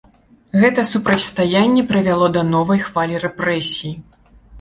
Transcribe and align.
Гэта 0.61 0.83
супрацьстаянне 0.91 1.83
прывяло 1.91 2.29
да 2.37 2.41
новай 2.53 2.81
хвалі 2.87 3.21
рэпрэсій. 3.25 3.93